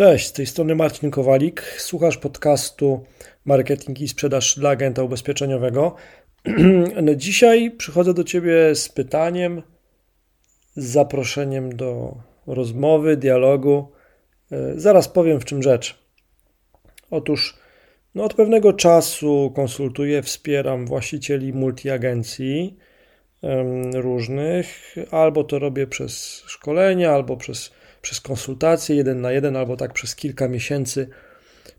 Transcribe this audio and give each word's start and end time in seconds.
Cześć, 0.00 0.26
z 0.26 0.32
tej 0.32 0.46
strony 0.46 0.74
Marcin 0.74 1.10
Kowalik. 1.10 1.62
Słuchasz 1.78 2.18
podcastu 2.18 3.04
Marketing 3.44 4.00
i 4.00 4.08
Sprzedaż 4.08 4.58
dla 4.58 4.70
Agenta 4.70 5.02
Ubezpieczeniowego. 5.02 5.94
Dzisiaj 7.16 7.70
przychodzę 7.70 8.14
do 8.14 8.24
Ciebie 8.24 8.74
z 8.74 8.88
pytaniem, 8.88 9.62
z 10.76 10.84
zaproszeniem 10.84 11.76
do 11.76 12.16
rozmowy, 12.46 13.16
dialogu. 13.16 13.88
E, 14.52 14.56
zaraz 14.76 15.08
powiem 15.08 15.40
w 15.40 15.44
czym 15.44 15.62
rzecz. 15.62 15.98
Otóż 17.10 17.58
no 18.14 18.24
od 18.24 18.34
pewnego 18.34 18.72
czasu 18.72 19.52
konsultuję, 19.56 20.22
wspieram 20.22 20.86
właścicieli 20.86 21.52
multiagencji 21.52 22.76
różnych. 23.94 24.96
Albo 25.10 25.44
to 25.44 25.58
robię 25.58 25.86
przez 25.86 26.42
szkolenia, 26.46 27.12
albo 27.12 27.36
przez 27.36 27.70
przez 28.02 28.20
konsultacje 28.20 28.96
jeden 28.96 29.20
na 29.20 29.32
jeden 29.32 29.56
albo 29.56 29.76
tak 29.76 29.92
przez 29.92 30.16
kilka 30.16 30.48
miesięcy 30.48 31.08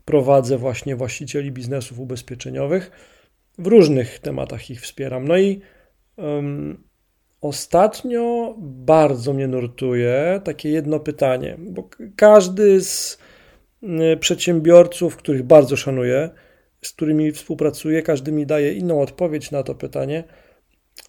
prowadzę 0.04 0.58
właśnie 0.58 0.96
właścicieli 0.96 1.52
biznesów 1.52 1.98
ubezpieczeniowych. 1.98 2.90
W 3.58 3.66
różnych 3.66 4.18
tematach 4.18 4.70
ich 4.70 4.80
wspieram. 4.80 5.28
No 5.28 5.38
i 5.38 5.60
um, 6.16 6.84
ostatnio 7.40 8.54
bardzo 8.58 9.32
mnie 9.32 9.48
nurtuje 9.48 10.40
takie 10.44 10.70
jedno 10.70 11.00
pytanie, 11.00 11.56
bo 11.58 11.88
każdy 12.16 12.80
z 12.80 13.18
y, 13.82 14.16
przedsiębiorców, 14.16 15.16
których 15.16 15.42
bardzo 15.42 15.76
szanuję, 15.76 16.30
z 16.82 16.92
którymi 16.92 17.32
współpracuję, 17.32 18.02
każdy 18.02 18.32
mi 18.32 18.46
daje 18.46 18.72
inną 18.72 19.00
odpowiedź 19.00 19.50
na 19.50 19.62
to 19.62 19.74
pytanie, 19.74 20.24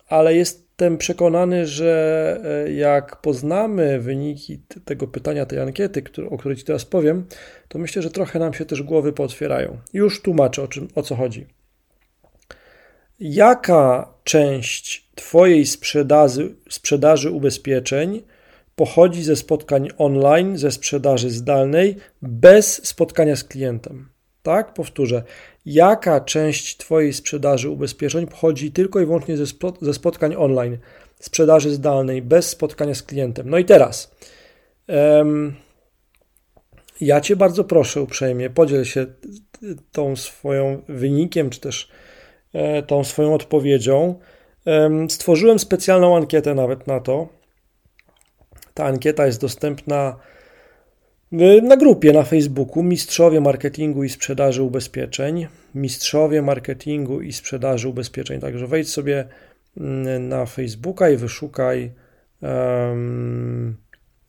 ale 0.08 0.36
jest 0.36 0.64
Jestem 0.74 0.98
przekonany, 0.98 1.68
że 1.68 2.42
e, 2.66 2.74
jak 2.74 3.22
poznamy 3.22 4.00
wyniki 4.00 4.60
tego 4.86 5.08
pytania, 5.08 5.46
tej 5.46 5.60
ankiety, 5.60 6.04
o 6.30 6.38
której 6.38 6.58
Ci 6.58 6.64
teraz 6.64 6.86
powiem, 6.86 7.26
to 7.68 7.80
myślę, 7.80 8.02
że 8.02 8.12
trochę 8.12 8.40
nam 8.40 8.54
się 8.54 8.66
też 8.66 8.84
głowy 8.84 9.14
pootwierają. 9.14 9.78
Już 9.94 10.22
tłumaczę, 10.22 10.64
o, 10.64 10.68
czym, 10.68 10.88
o 10.96 11.02
co 11.02 11.16
chodzi. 11.16 11.46
Jaka 13.20 14.14
część 14.24 15.10
Twojej 15.16 15.66
sprzedaży, 15.66 16.56
sprzedaży 16.70 17.32
ubezpieczeń 17.32 18.22
pochodzi 18.76 19.24
ze 19.24 19.36
spotkań 19.36 19.90
online, 19.98 20.58
ze 20.58 20.72
sprzedaży 20.72 21.30
zdalnej, 21.30 21.96
bez 22.22 22.88
spotkania 22.88 23.36
z 23.36 23.44
klientem? 23.44 24.13
Tak, 24.44 24.74
powtórzę. 24.74 25.24
Jaka 25.66 26.22
część 26.22 26.78
Twojej 26.78 27.14
sprzedaży 27.14 27.70
ubezpieczeń 27.70 28.28
pochodzi 28.28 28.72
tylko 28.72 29.00
i 29.00 29.06
wyłącznie 29.06 29.38
ze, 29.38 29.46
ze 29.82 29.94
spotkań 29.94 30.36
online, 30.38 30.78
sprzedaży 31.20 31.72
zdalnej, 31.72 32.22
bez 32.22 32.50
spotkania 32.50 32.96
z 32.96 33.04
klientem? 33.04 33.50
No 33.50 33.58
i 33.58 33.66
teraz. 33.66 34.16
Um, 34.88 35.56
ja 37.02 37.22
Cię 37.22 37.36
bardzo 37.36 37.64
proszę 37.64 38.02
uprzejmie, 38.02 38.50
podziel 38.50 38.86
się 38.86 39.06
tą 39.92 40.16
swoją 40.16 40.82
wynikiem, 40.88 41.50
czy 41.50 41.60
też 41.60 41.90
e, 42.54 42.84
tą 42.84 43.04
swoją 43.04 43.34
odpowiedzią. 43.34 44.20
Stworzyłem 45.10 45.60
specjalną 45.60 46.18
ankietę 46.18 46.56
nawet 46.56 46.88
na 46.88 47.00
to. 47.00 47.28
Ta 48.74 48.86
ankieta 48.86 49.26
jest 49.26 49.42
dostępna 49.42 50.20
na 51.62 51.78
grupie 51.78 52.14
na 52.14 52.24
Facebooku 52.24 52.84
Mistrzowie 52.84 53.42
Marketingu 53.42 54.04
i 54.04 54.10
Sprzedaży 54.10 54.64
Ubezpieczeń. 54.64 55.48
Mistrzowie 55.76 56.42
Marketingu 56.42 57.22
i 57.22 57.34
Sprzedaży 57.34 57.88
Ubezpieczeń. 57.88 58.40
Także 58.40 58.68
wejdź 58.68 58.90
sobie 58.90 59.28
mm, 59.78 60.28
na 60.28 60.46
Facebooka 60.46 61.10
i 61.10 61.18
wyszukaj 61.18 61.92
um, 62.42 63.78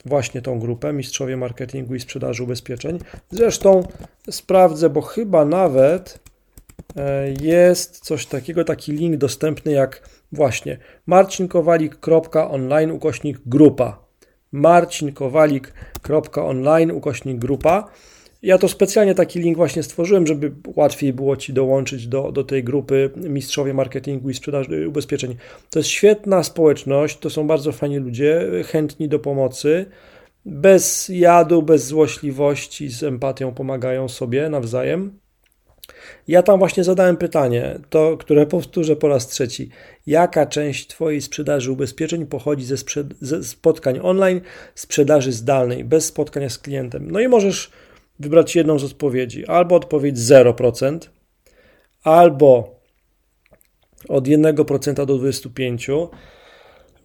właśnie 0.04 0.42
tą 0.42 0.58
grupę 0.58 0.92
Mistrzowie 0.92 1.36
Marketingu 1.36 1.94
i 1.94 2.00
Sprzedaży 2.00 2.42
Ubezpieczeń. 2.42 2.98
Zresztą 3.30 3.86
sprawdzę, 4.30 4.90
bo 4.90 5.00
chyba 5.00 5.44
nawet 5.44 6.18
e, 6.96 7.32
jest 7.40 8.00
coś 8.00 8.26
takiego, 8.26 8.64
taki 8.64 8.92
link 8.92 9.16
dostępny 9.16 9.72
jak 9.72 10.08
właśnie 10.32 10.78
marcinkowalik.online 11.06 12.90
ukośnik 12.90 13.38
grupa 13.46 14.03
marcinkowalik.online 14.54 16.90
ukośnik 16.90 17.38
grupa. 17.38 17.88
Ja 18.42 18.58
to 18.58 18.68
specjalnie 18.68 19.14
taki 19.14 19.40
link 19.40 19.56
właśnie 19.56 19.82
stworzyłem, 19.82 20.26
żeby 20.26 20.52
łatwiej 20.76 21.12
było 21.12 21.36
Ci 21.36 21.52
dołączyć 21.52 22.06
do, 22.06 22.32
do 22.32 22.44
tej 22.44 22.64
grupy 22.64 23.10
Mistrzowie 23.16 23.74
Marketingu 23.74 24.30
i 24.30 24.34
Sprzedaży 24.34 24.88
Ubezpieczeń. 24.88 25.36
To 25.70 25.78
jest 25.78 25.88
świetna 25.88 26.42
społeczność, 26.42 27.18
to 27.18 27.30
są 27.30 27.46
bardzo 27.46 27.72
fajni 27.72 27.98
ludzie, 27.98 28.50
chętni 28.66 29.08
do 29.08 29.18
pomocy, 29.18 29.86
bez 30.46 31.08
jadu, 31.08 31.62
bez 31.62 31.86
złośliwości, 31.86 32.88
z 32.88 33.02
empatią 33.02 33.54
pomagają 33.54 34.08
sobie 34.08 34.48
nawzajem. 34.48 35.18
Ja 36.28 36.42
tam 36.42 36.58
właśnie 36.58 36.84
zadałem 36.84 37.16
pytanie, 37.16 37.78
to, 37.90 38.16
które 38.16 38.46
powtórzę 38.46 38.96
po 38.96 39.08
raz 39.08 39.26
trzeci. 39.26 39.68
Jaka 40.06 40.46
część 40.46 40.86
Twojej 40.86 41.22
sprzedaży 41.22 41.72
ubezpieczeń 41.72 42.26
pochodzi 42.26 42.64
ze, 42.64 42.76
ze 43.20 43.44
spotkań 43.44 43.98
online, 44.02 44.40
sprzedaży 44.74 45.32
zdalnej, 45.32 45.84
bez 45.84 46.04
spotkania 46.04 46.48
z 46.48 46.58
klientem? 46.58 47.10
No 47.10 47.20
i 47.20 47.28
możesz 47.28 47.70
wybrać 48.18 48.56
jedną 48.56 48.78
z 48.78 48.84
odpowiedzi. 48.84 49.46
Albo 49.46 49.76
odpowiedź 49.76 50.18
0%, 50.18 50.98
albo 52.02 52.80
od 54.08 54.24
1% 54.24 55.06
do 55.06 55.18
25%, 55.18 56.08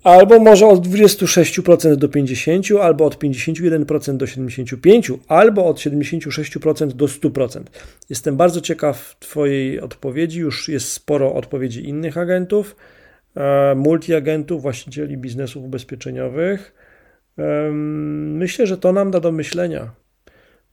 albo 0.04 0.40
może 0.40 0.68
od 0.68 0.88
26% 0.88 1.96
do 1.96 2.08
50%, 2.08 2.80
albo 2.80 3.06
od 3.06 3.18
51% 3.18 4.18
do 4.18 4.26
75%, 4.26 5.18
albo 5.28 5.66
od 5.66 5.78
76% 5.78 6.88
do 6.88 7.06
100%. 7.06 7.62
Jestem 8.10 8.38
bardzo 8.38 8.62
ciekaw 8.62 9.16
Twojej 9.20 9.82
odpowiedzi. 9.82 10.40
Już 10.40 10.70
jest 10.70 10.92
sporo 10.92 11.34
odpowiedzi 11.34 11.90
innych 11.90 12.18
agentów, 12.18 12.76
e, 13.36 13.76
multiagentów, 13.76 14.62
właścicieli 14.62 15.18
biznesów 15.18 15.64
ubezpieczeniowych. 15.64 16.74
Myślę, 17.72 18.68
że 18.68 18.78
to 18.78 18.92
nam 18.92 19.12
da 19.12 19.20
do 19.20 19.32
myślenia. 19.32 19.92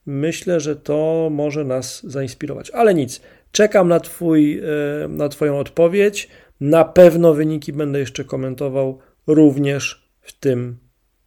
Myślę, 0.05 0.59
że 0.59 0.75
to 0.75 1.29
może 1.31 1.65
nas 1.65 2.01
zainspirować. 2.03 2.71
Ale 2.71 2.93
nic, 2.93 3.21
czekam 3.51 3.87
na, 3.87 3.99
twój, 3.99 4.59
e, 4.59 5.07
na 5.07 5.29
Twoją 5.29 5.59
odpowiedź. 5.59 6.29
Na 6.61 6.85
pewno 6.85 7.33
wyniki 7.33 7.73
będę 7.73 7.99
jeszcze 7.99 8.23
komentował 8.23 8.99
również 9.27 10.09
w 10.21 10.33
tym 10.33 10.77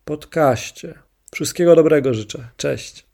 podcaście. 0.05 0.95
Wszystkiego 1.33 1.77
dobrego 1.77 2.15
życzę. 2.15 2.49
Cześć. 2.57 3.10